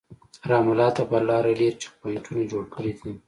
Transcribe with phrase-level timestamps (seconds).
[0.49, 3.11] رام الله ته پر لاره ډېر چک پواینټونه جوړ کړي دي.